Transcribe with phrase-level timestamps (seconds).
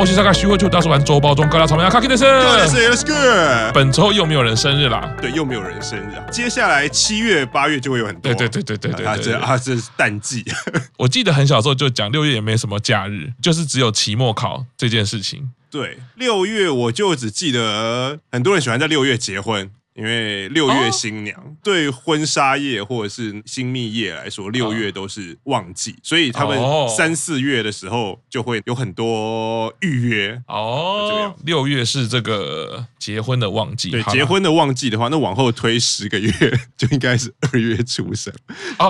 [0.00, 3.72] 东欧西沙卡徐汇兔大叔玩周报中，高大草莓卡基的是，Let's go。
[3.74, 6.24] 本周又没有人生日啦，对，又没有人生日啊。
[6.30, 10.42] 接下来七月八月就会有很多，对对对对对对，啊这啊这是淡季。
[10.96, 15.50] 我记得很小时候就讲六月也没什么假日，就是只有期末考这件事情。
[15.70, 19.70] 对，六月我就只记得很多人喜欢在六月结婚。
[20.00, 31.34] 因为六月新娘、哦、对婚纱业或者是新蜜业来说，六月都是旺季，所以他们三四月的时候就会有很多预约哦。
[31.44, 36.32] 六月是这个结婚的旺季，对，结婚的旺季的话，那往后推十个月
[36.78, 38.32] 就应该是二月出生，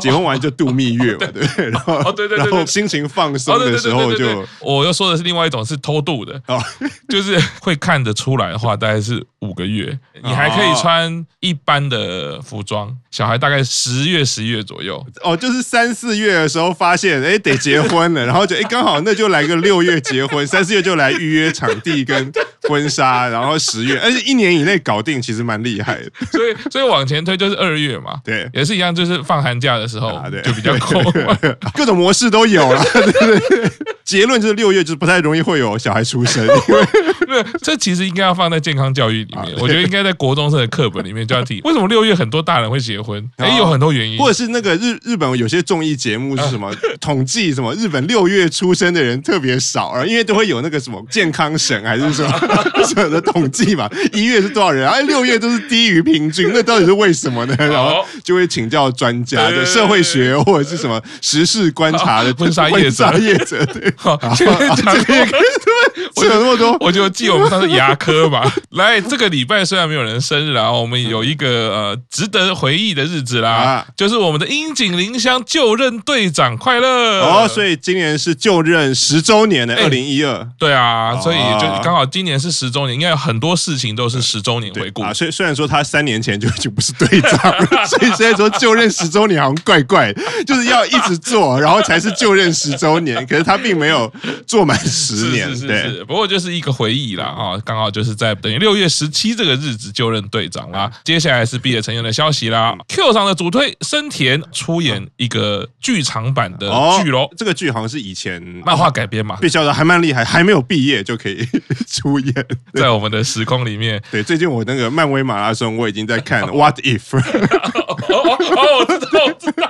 [0.01, 1.71] 结婚完就度蜜月嘛，对不对？
[1.71, 6.63] 然后对对，然后心情放松的时候就，我要说的是另外一种是偷渡的哦，
[7.09, 11.00] 就是会看得出来的话，大概是五个月，你还可以穿。
[11.41, 22.33] 一般的服装，小孩大概十月、十一月左右哦，就是三四月的时候发现，哎，得结婚了， 然后就哎，刚好那就来个六月结婚，三四月就来预约场地跟
[22.69, 26.11] 婚纱， 然后十月，而且一年以内搞定，其实蛮厉害的。
[26.31, 31.03] 所以，所以往前推就是二月嘛，对，也是一样，就是放寒假的时候，啊、对，就比较空，
[31.75, 32.85] 各种模式都有了。
[32.93, 33.73] 对对对，
[34.11, 36.85] 结论就是六月就是不太容易会有小孩出生， 因为
[37.29, 41.61] 对，这其实应该要放在健康教育里面，我觉得应该在国中生的课本里面就要提。
[41.63, 43.25] 为什么六月很多大人会结婚？
[43.37, 52.33] 哎，有很多原因，或者是那个日日本有些综艺节目是什么统计什么日本六月出生的人特别少啊，因为都会有那个什么健康省还是什么
[52.85, 57.55] 什么的统计嘛，一月是多少人，哎，六月都是低于平均，那到底是为什么呢？
[57.61, 65.39] 然后就会请教专家，就社会学或者是什么时事观察的婚纱业者， 业者对，好，这边讲这个。
[66.17, 68.51] 我有那么多，我就记我们上次牙科嘛。
[68.71, 77.47] 来，这个礼拜虽然没有人生日啊，我们有一个呃值得回忆的日子啦，啊、就是我们的樱井绫香就任队长快乐哦。
[77.47, 85.13] 所以今年是就任十周年的二零一二，对啊，所以就刚好今年是十周年，应该有很多事情都是十周年回顾啊。
[85.13, 90.13] 虽虽然说他三年前就已经不是队长了， 所以现在说就任十周年好像怪怪，
[90.47, 93.25] 就是要一直做，然后才是就任十周年。
[93.27, 94.13] 可是他并没有
[94.47, 96.05] 做满十年，是是是是。
[96.05, 100.91] 不过就是一个回忆啦啊，刚好就是在等于六月十七这个日子就任队长啦。
[101.03, 102.77] 接下来是毕业成员的消息啦。
[102.89, 106.71] Q 上的主推生田出演一个剧场版的
[107.03, 111.49] 剧喽，这个剧好像是以前漫画改编嘛，被叫的还蛮厉害， 还没有毕业就可以
[111.89, 112.35] 出演，
[112.75, 114.03] 在我们的时空里面。
[114.11, 117.17] 对，最近我那个漫威马拉松我已经在看 What If。
[117.17, 118.37] 哦，
[118.79, 119.70] 我知道，我知道。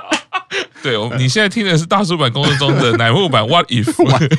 [0.83, 3.93] 对，我你现在听的是大叔版工作中的 乃木坂 What If，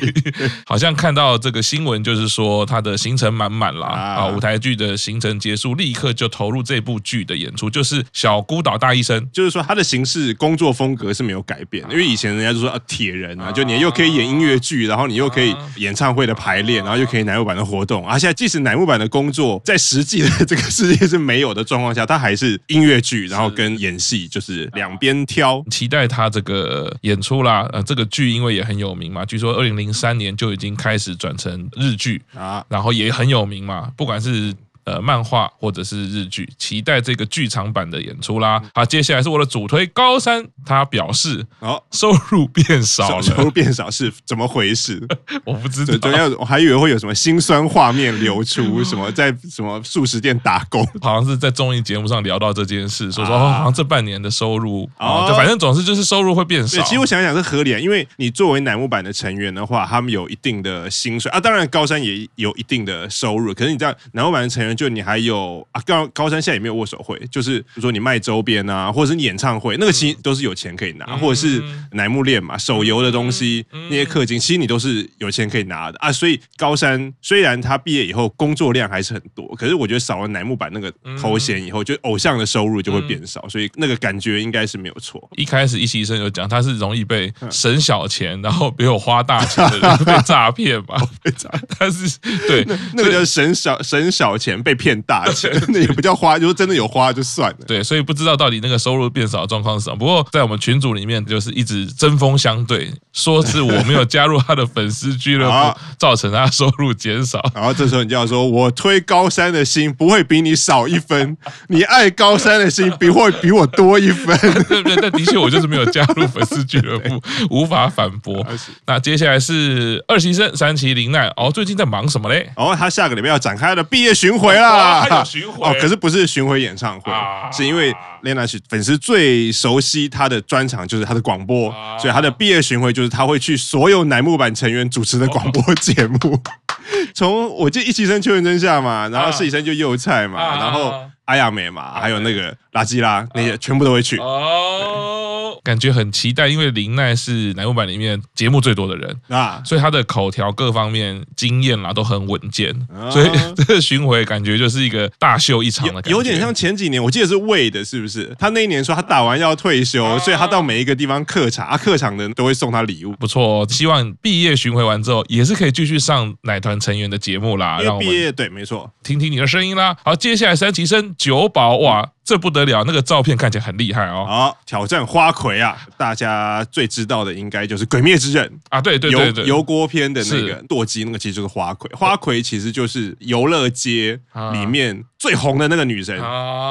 [0.65, 26.32] 好像看到这个新闻，就是说他的行程满满啦啊，舞台剧的行程结束，立刻就投入这部剧的演出，就是小孤岛大医生，就是说他的形式工作风格是没有改变，因为以前人家就说啊铁人啊，就你又可以演音乐剧，然后你又可以演唱会的排练，然后又可以乃木坂的活动，而现在即使乃木坂的工作在实际的这个世界是没有的状况下，他还是音乐剧，然后跟演戏就是两边挑，期待他。
[26.33, 34.53] 这个演出啦，呃，这个剧因为也很有名嘛，据说二零零三年就已经开始转成日剧啊，然后也很有名嘛，不管是。
[34.85, 38.61] 呃，漫画或者是日剧，期待这个剧场版的演出啦。
[38.73, 45.01] 好，接下来是我的主推高山，他表示，哦，收入变少了，收入变少是怎么回事？
[45.45, 56.83] 我不知道，对，要我还以为会有什么心酸画面流出， 什么在什么素食店打工，好像是在综艺节目上聊到这件事，说说好像这半年的收入啊，就反正总是就是收入会变少。
[56.83, 64.72] 其实我想想是合理啊，因为你作为乃木坂的成员的话，他们有一定的薪水啊，当然高山也有一定的收入，可是你知道乃木坂的成员。
[64.75, 75.97] 就你还有啊，高高山现在也没有握手会，就是比如说你卖周边啊，或者是你演唱会，那个其实都是有钱可以拿，或者是乃木恋嘛，手游的东西那些氪金，其实你都是有钱可以拿的。
[75.99, 76.11] 啊。
[76.11, 85.29] 所以高山虽然他毕业以后工作量还是很多，可是我觉得少了乃木坂那个头衔以后，就偶像的收入就会变少，所以那个感觉应该是没有错。
[85.35, 92.17] 一开始一期生有讲他是容易被省小钱，然后没有花大钱的人被诈骗嘛， 被诈， 但是
[92.47, 97.57] 对那个叫省小省小钱被骗大钱， 那也不叫花，就是真的有花就算了。
[97.67, 99.97] 对，所以不知道到底那个收入变少的状况是什么。
[99.97, 107.39] 不过在我们群组里面，就是一直针锋相对，说是我没有加入他的粉丝俱乐部，造成他收入减少。
[107.53, 111.37] 然后这时候你就要说，我推高山的心不会比你少一分，
[111.67, 114.37] 你爱高山的心不会比我多一分，
[114.67, 114.95] 对 不对？
[115.01, 118.45] 但的确我就是没有加入粉丝俱乐部，无法反驳。
[118.85, 122.49] 那接下来是二期生山崎绫奈哦，最近在忙什么嘞？
[122.55, 125.01] 哦，他下个礼拜要展开他的毕业巡回啦。
[125.01, 136.41] 还有巡回哦，可是不是巡回演唱会，啊、是因为 Lena 是粉丝最熟悉她的专场，就是她的广播，啊、所以她的毕业巡回就是他会去所有乃木坂成员主持的广播节目。
[137.15, 140.93] 从我记得一期生秋元真夏嘛，然后实习生就柚菜嘛，啊、然后
[141.25, 144.17] 阿亚美嘛，啊、还有那个拉基拉、啊、那些全部都会去。
[144.17, 145.32] 哦。
[145.63, 158.35] 感觉很期待，因为林奈是乃木坂里面节目最多的人啊，所以他的口条各方面经验啦都很稳健，啊、所以这个巡回感觉就是一个大秀一场的感觉，有，有点像前几年，我记得是魏的，是不是？
[158.39, 163.67] 他那一年说他打完要退休，啊、所以他到每一个地方客场，啊，客场的人都会送他礼物，不错、哦。
[163.69, 167.79] 希望毕业巡回完之后，也是可以继续上奶团成员的节目啦。
[167.81, 169.95] 因为毕业对，没错，听听你的声音啦。
[170.03, 172.11] 好，接下来三期生久保哇。
[172.25, 174.25] 这不得了，那个照片看起来很厉害哦。
[174.27, 175.77] 好，挑战花魁啊！
[175.97, 181.91] 大家最知道的应该就是《鬼灭之刃》啊，对对对对，油锅篇的那个舵姬，那个其实就是花魁。
[181.93, 184.17] 花魁其实就是游乐街
[184.53, 186.17] 里面最红的那个女生，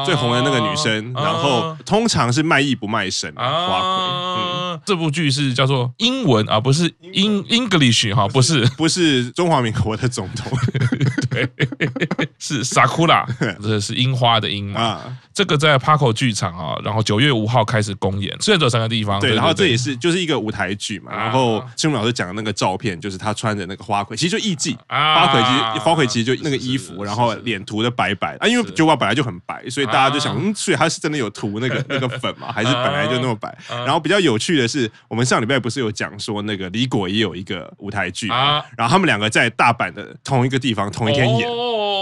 [0.06, 1.12] 最红的那个女生。
[1.12, 4.42] 然后通常是卖艺不卖身，啊花魁。
[4.42, 10.98] 嗯，这部剧是叫做英文啊，不是英 English 哈，不是 不是中华民国的总统，对，
[12.38, 13.24] 是 Sakura，
[13.62, 15.00] 这是樱花的樱嘛。
[15.34, 19.18] 这个在 Paco 剧场啊，然后九月五号开始公演，虽然只有三个地方。
[19.18, 21.10] 对，然后这也是就是一个舞台剧嘛。
[21.10, 24.76] 然后青木老师讲的那个照片，就是他穿着那个花魁，其实就艺伎。
[24.88, 33.56] 花魁其实花魁其实就那个衣服，然后脸涂的白白啊，因为酒吧本来就很白，所以大家就想，嗯，所以他是真的有涂那个 那个粉嘛，还是本来就那么白？
[33.68, 41.48] 然后比较有趣的是，我们上礼拜不是有讲说那个李果也有一个舞台剧啊，然后他们两个在大阪的同一个地方同一天演，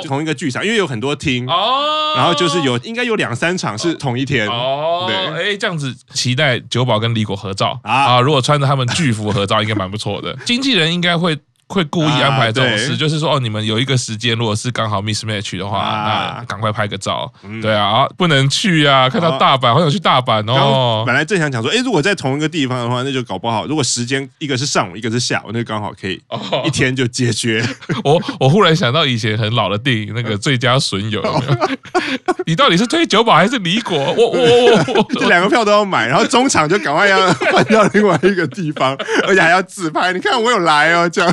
[0.06, 3.30] 同一个剧场，因为有很多厅，然后就是有应该有两。
[3.40, 5.16] 三场是同一天哦，对，
[5.52, 8.20] 哎，这样子期待九宝跟李果合照啊！
[8.20, 10.36] 如果穿着他们剧服合照，应该蛮不错的。
[10.44, 11.38] 经纪人应该会。
[11.72, 15.78] 会故意安排这种事，就是说哦，你们有一个时间，如果是刚好 mismatch 的话，
[16.38, 17.32] 那赶快拍个照。
[17.62, 19.08] 对啊，不能去啊！
[19.08, 21.04] 看到大阪，好想去大阪哦。
[21.06, 23.66] 本来正想讲说，哎，如果在同一个地方的话，那就搞不好。
[23.66, 26.20] 如果时间一个是上午，一个是下午，那刚好可以
[26.64, 27.64] 一天就解决。
[28.02, 31.22] 我我忽然想到以前很老的电影，那个《最佳损友》，
[32.46, 33.96] 你到底是推九保还是李果？
[33.96, 34.40] 我我
[34.94, 38.96] 我 这两个票都要买，然后中场就赶快要换到另外一个地方，
[39.28, 40.12] 而且还要自拍。
[40.12, 41.32] 你看我有来哦，这样。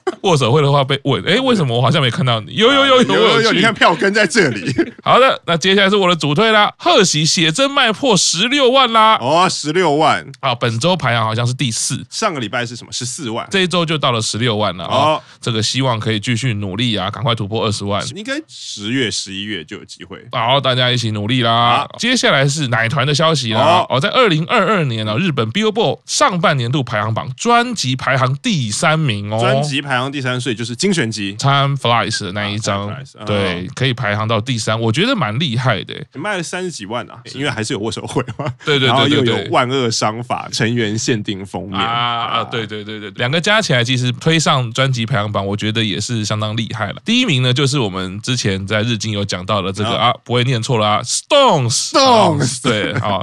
[0.21, 2.53] 握手会的话被问，哎，为什么我好像没看到你？
[2.55, 4.73] 有有有有有有，你看票根在这里。
[5.03, 9.17] 好的，那接下来是我的主推啦，贺喜写真卖破十六万啦！
[9.19, 10.53] 哦，十六万啊！
[10.53, 12.91] 本周排行好像是第四，上个礼拜是什么？
[12.91, 15.19] 十四万，这一周就到了十六万了啊！
[15.39, 20.23] 这个希望可以继续努力啊，赶快突破二十万，应该十月、十一月就有机会。
[20.31, 21.87] 好，大家一起努力啦！
[21.97, 23.85] 接下来是奶团的消息啦。
[23.89, 31.33] 哦，在二零二二年呢，日本 Billboard 上半年度排行榜专辑排行第三名哦，专辑排行第三，所以就是精选集。
[31.39, 32.93] Time Flies 的那一张，
[33.25, 41.79] 对，可以排行到第三，我觉得蛮厉害的，卖了三十几万啊，因为还是有握手会嘛， 对对对，然后又有万恶商法成员限定封面。
[41.79, 47.01] 啊，对对对对，两个加起来其实推上专辑排行榜，我觉得也是相当厉害了。
[47.05, 51.91] 第一名呢，就是我们之前在日经有讲到的这个啊，不会念错了啊，Stones。
[51.91, 53.19] Stones，对啊，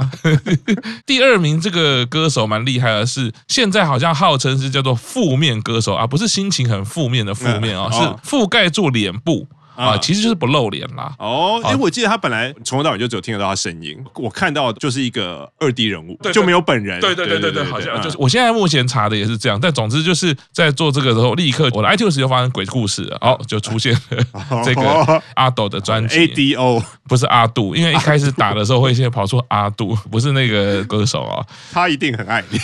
[1.06, 7.90] 第二名这个歌手蛮厉害的，是现在好像号称是叫做负面歌手啊，不是心情很负面的负面啊，
[8.22, 9.46] 是覆盖住脸部。
[9.78, 11.14] 啊，其实就是不露脸啦。
[11.18, 17.00] 哦，哎，我记得他本来从头到尾就只有听得到他声音，我看到就是一个二 D 人物，对就没有本人。
[17.00, 18.16] 对对对对对，好像就是。
[18.18, 26.18] 我现在目前查的也是这样，但总之就是在做这个时候，立刻我的 iTunes 就发生鬼故事了，哦，就出现了这个 阿斗的专辑。
[26.18, 31.44] A D O 不是阿杜，因为一开始打的时候会先跑出阿杜， 不是那个歌手啊。
[31.72, 32.58] 他一定很爱你，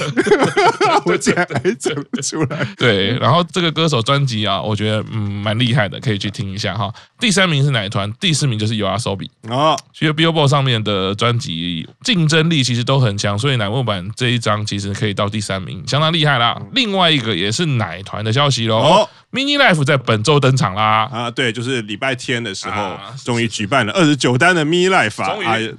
[1.06, 2.66] 我竟然还整不出来。
[2.76, 6.92] 对，然后这个歌手专辑啊，我觉得嗯蛮厉害的，可以去听一下哈。
[7.19, 9.77] 第三名是奶团，第四名就是 YOASOBI 啊。
[9.93, 16.61] 其实 Billboard 上面的专辑竞争力其实都很强，所以奶木坂这一张其实可以到第三名，相当厉害啦。
[16.73, 18.77] 另外一个也是奶团的消息喽。
[18.79, 21.09] 哦 Mini Life 在本周登场啦！
[21.13, 25.37] 啊，对，就是礼拜天的时候，终于举办了二十九单的 Mini Life 啊！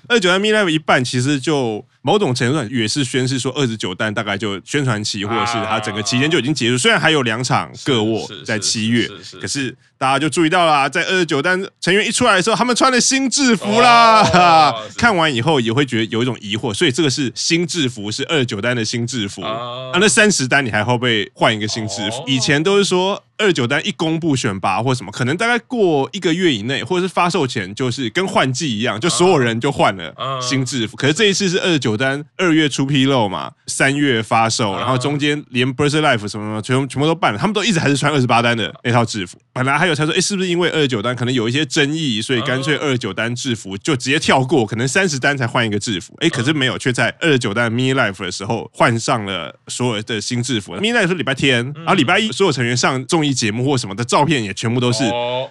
[0.10, 6.77] 二十九单 Mini Life 一半，其实就某种程度上也是宣示说，二十九单大概就宣传期或者是它整个期间就已经结束。
[6.77, 9.09] 虽然还有两场各卧在七月，
[9.41, 14.24] 可是大家就注意到了，在二十九单成员一出来的时候，他们穿了新制服啦！
[14.95, 19.89] 看完以后也会觉得有一种疑惑，所以这个是新制服，是二十九单的新制服啊？
[20.00, 22.24] 那三十单你还会不会换一个新制服？
[22.27, 23.24] 以前都是说。
[23.37, 30.95] 二九单一公布选拔或什么，可能大概过一个月以内，或者是发售前，就是跟换季一样，就所有人就换了新制服。
[30.97, 39.37] 可是这一次是二九单二月初披露嘛，三月发售，然后中间连 Birthday Life 什么什么全全部都办了，他们都一直还是穿二十八单的那套制服。
[39.53, 46.13] 本来还有他说，哎，是不是因为二九单可能有一些争议，所以干脆二九单制服就直接跳过，可能三十单才换一个制服。
[46.19, 50.75] 哎，可是没有，却在二九单 Mini Life 的时候换上了所有的新制服。
[50.77, 55.03] Mini Life 是礼拜天，然后礼拜一所有成员上综艺节目或什么的照片也全部都是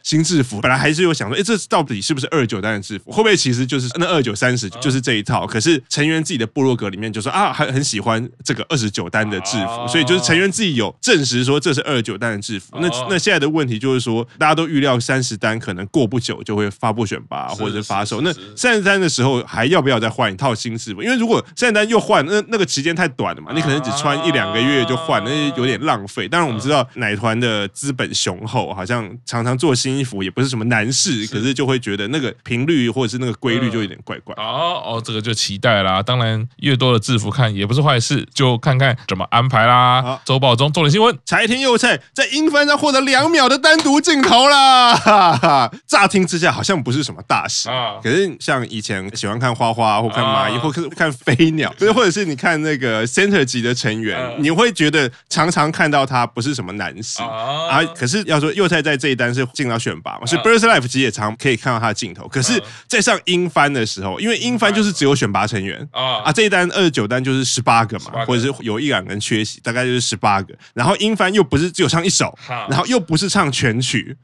[0.02, 0.61] 新制服。
[0.61, 3.11] 本来还是有想说，哎，这到底是不是二九单的制服？
[3.11, 5.47] 会不会其实就是那二九三十就是这一套？
[5.47, 12.78] 可是成员自己的部落格里面就说啊，还很喜欢这个二十九单的制服，所以就是成员自己有证实说这是二九单的制服。
[12.81, 18.21] 那那现在的问题就是说，大家都预料三十单可能过不久就会发布选拔或者是发售。
[18.21, 21.02] 那三十单的时候还要不要再换一套新制服？
[21.02, 26.28] 因为如果三十单又换，那那个期间太短了嘛，你可能只穿一两个月就换，那有点浪费。
[26.28, 34.35] 当然我们知道奶团的资本雄厚，好像常常做新衣服也不是什么难事，可是就会觉得那个频率或者是那个规律就有点怪怪。
[34.37, 36.02] 哦哦，这个就期待啦。
[36.02, 40.21] 当然越多的制服看也不是坏事，就看看怎么安排啦。
[40.25, 44.94] 周报中重点新闻：柴田佑菜在英翻上获得两秒的单独镜头啦！
[44.94, 57.53] 哈哈，乍听之下好像不是什么大事啊，可是像以前喜欢看花花或看蚂蚁或看飞鸟，对，或者是你看那个 center 级的成员，你会觉得常常看到他不是什么难事啊。
[57.94, 62.26] 可是要说柚菜在这一单是进到选拔嘛，是 Birds Life 其实也常可以看到他的镜头。
[62.28, 70.54] 可是，在上英翻的时候，因为英翻就是只有选拔成员啊，这一单二十九单就是十八个嘛，或者是有一两个人缺席，大概就是十八个。
[70.73, 72.37] 然后英翻又不是只有唱一首，
[72.68, 74.16] 然后又不是唱全曲，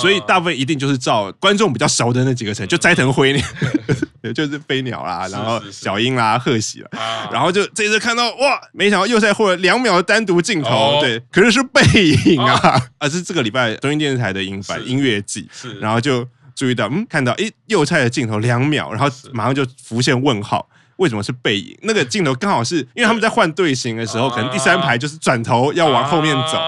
[0.00, 3.42] 所以大部分一定就是照观众比较熟的那几个成员，就斋藤辉鸟，
[4.34, 11.82] 就是飞鸟啦，然后小樱啦、贺喜啦，然后就这次看到哇，没想到又在获了两秒的单独镜头，对，可是是背
[12.26, 12.51] 影啊，
[12.98, 15.78] 而是这个礼拜东京电视台的音版音乐季，是。
[15.78, 20.68] 然后就注意到，嗯，看到诶右菜的镜头两秒，然后马上就浮现问号。
[20.96, 21.76] 为什么是背影？
[21.82, 26.58] 那个镜头刚好是因为他们在换队形的时候，可能第三排就是转头要往后面走，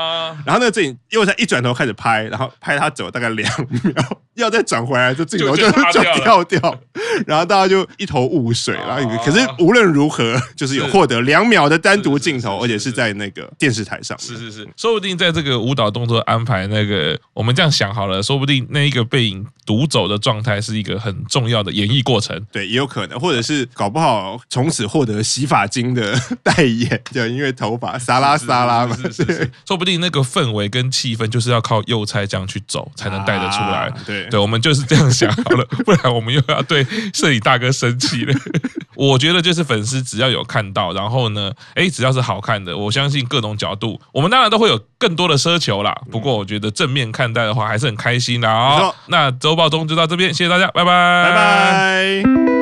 [0.44, 3.50] 然后那个镜又在一转头开始拍，然后拍他走大概两
[3.84, 6.78] 秒，要再转回来，这镜头就 就掉掉，
[7.26, 8.74] 然后大家就一头雾水。
[8.74, 14.18] 然后可是无论如何，就是有获得两秒的单独镜头，而且是在那个电视台上。
[14.18, 22.40] 是是是，说不定在这个舞蹈动作安排那个，我们这样想好了，说不定那一个背影独走的状态是一个很重要的演绎过程。
[22.50, 24.13] 对，也有可能，或者是搞不好。
[24.48, 28.96] 从此获得洗发精的 代言，就因为头发沙拉沙拉嘛，
[29.66, 33.86] 说不定那个氛围跟气氛就是要靠右菜这样去走才能带得出来。
[33.86, 38.34] 啊、对对，我们就是这样想好了，不然我们又要对摄影大哥生气了。
[38.96, 45.92] 我觉得就是粉丝只要有看到，然后呢，哎，只要是好看的，我相信各种角度，我们当然都会有更多的奢求啦。
[46.10, 48.92] 不过我觉得正面看待的话，还是很开心的啊。
[49.08, 52.53] 那周报中就到这边，谢谢大家，拜拜，拜拜。